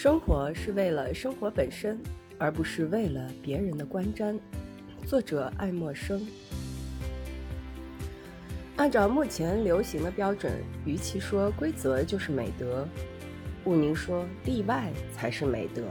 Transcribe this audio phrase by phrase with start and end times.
[0.00, 1.98] 生活是为了生活本身，
[2.38, 4.38] 而不是为了别人的观瞻。
[5.04, 6.24] 作者爱默生。
[8.76, 10.52] 按照目前流行的标准，
[10.86, 12.86] 与其说规则就是美德，
[13.64, 15.82] 毋宁说例外才是美德。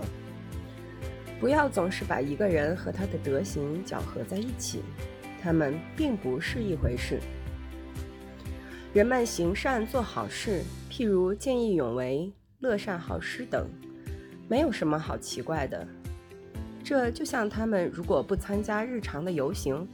[1.37, 4.83] 不要总是把一个人和他的德行搅合在一起，
[5.41, 7.19] 他们并不是一回事。
[8.93, 12.31] 人们行善做好事，譬如见义勇为、
[12.61, 13.67] 乐善好施等。
[14.47, 15.85] 没有什么好奇怪的，
[16.83, 19.85] 这就像他们如果不参加日常的游行，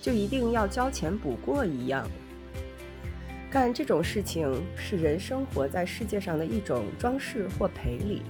[0.00, 2.08] 就一定要交钱补过一样。
[3.48, 8.22] 干这种事情是人生活在世界上的一种装饰或赔礼，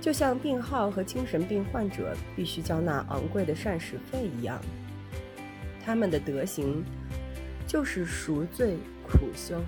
[0.00, 4.60] 就像病号和精神病患者必须交纳昂贵的膳食费一样。
[5.82, 6.84] 他们的德行
[7.66, 9.60] 就是赎罪苦修，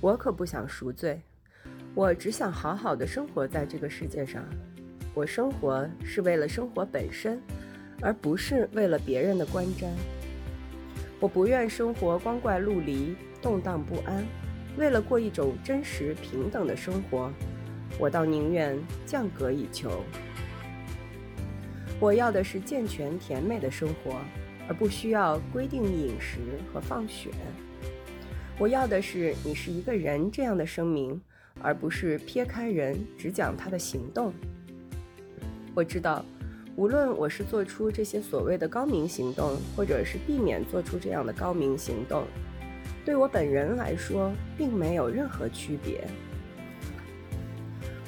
[0.00, 1.20] 我可不想赎罪。
[1.94, 4.42] 我只想好好的生活在这个世界上。
[5.14, 7.38] 我生活是为了生活本身，
[8.00, 9.88] 而不是为了别人的观瞻。
[11.20, 14.24] 我不愿生活光怪陆离、动荡不安。
[14.78, 17.30] 为了过一种真实平等的生活，
[17.98, 20.02] 我倒宁愿降格以求。
[22.00, 24.16] 我要的是健全甜美的生活，
[24.66, 26.38] 而不需要规定饮食
[26.72, 27.28] 和放血。
[28.58, 31.20] 我要的是你是一个人这样的声明。
[31.62, 34.32] 而不是撇开人只讲他的行动。
[35.74, 36.24] 我知道，
[36.76, 42.24] 无论我是做出这些所谓的高明行动，或者是避免做出这样的高明行动，
[43.04, 46.06] 对我本人来说并没有任何区别。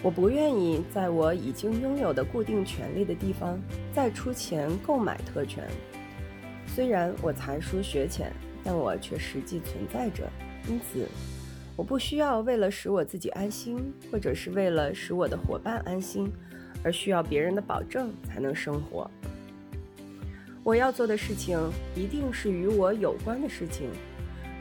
[0.03, 3.59] 我不愿意在我已经拥有的固定权利的地方
[3.95, 5.67] 再出钱购买特权。
[6.67, 8.31] 虽然我才疏学浅，
[8.63, 10.29] 但我却实际存在着，
[10.69, 11.09] 因此。
[11.77, 16.33] 我不需要为了使我自己安心，或者是为了使我的伙伴安心，
[16.85, 19.11] 而需要别人的保证才能生活。
[20.63, 21.59] 我要做的事情
[21.97, 23.91] 一定是与我有关的事情，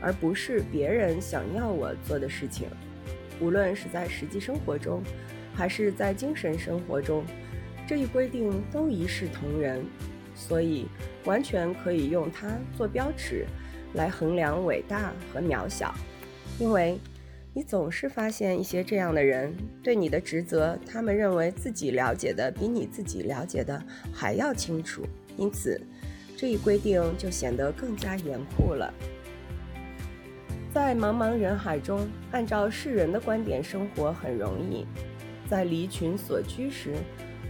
[0.02, 2.68] 而不是别人想要我做的事情。
[3.40, 5.00] 无论是在实际生活中，
[5.54, 7.24] 还是在精神生活中，
[7.86, 9.84] 这一规定都一视同仁，
[10.34, 10.86] 所以
[11.24, 13.46] 完全可以用它做标尺
[13.94, 15.94] 来衡量伟大和渺小。
[16.58, 16.98] 因为，
[17.52, 23.80] 你总是发现一些这样的人，对你的职责，他们认为自己了解的比你自己了解的
[24.12, 25.02] 还要清楚，
[25.36, 25.80] 因此，
[26.36, 28.92] 这一规定就显得更加严酷了。
[30.72, 34.84] 在茫茫人海中，按照世人的观点生活很容易；
[35.48, 36.94] 在离群所居时，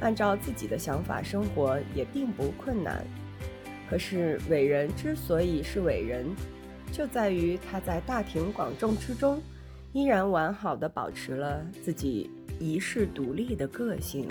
[0.01, 3.03] 按照自己的想法生活也并不困难。
[3.89, 6.27] 可是，伟人之所以是伟人，
[6.95, 9.43] 就在于他在大庭广众之中，
[9.93, 14.29] 依然完好的保持了自己一世独立的个性。